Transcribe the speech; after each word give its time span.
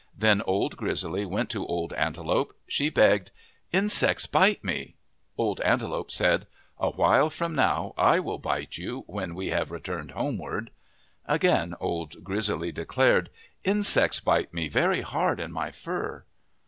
Then 0.17 0.41
Old 0.47 0.77
Grizzly 0.77 1.25
went 1.27 1.51
to 1.51 1.63
Old 1.67 1.93
Antelope. 1.93 2.57
She 2.67 2.89
begged:" 2.89 3.29
Insects 3.81 4.25
bite 4.25 4.63
me." 4.63 4.95
Old 5.37 5.61
Antelope 5.61 6.09
said," 6.09 6.47
A 6.79 6.89
while 6.89 7.29
from 7.29 7.53
now 7.53 7.93
I 7.99 8.19
will 8.19 8.39
bite 8.39 8.79
you, 8.79 9.03
when 9.05 9.35
we 9.35 9.49
have 9.49 9.69
returned 9.69 10.09
homeward." 10.13 10.71
Again 11.27 11.75
Old 11.79 12.23
Grizzly 12.23 12.71
declared:" 12.71 13.29
Insects 13.77 14.19
bite 14.19 14.51
me 14.55 14.67
very 14.69 15.01
hard 15.01 15.39
in 15.39 15.51
my 15.51 15.69
fur." 15.69 16.23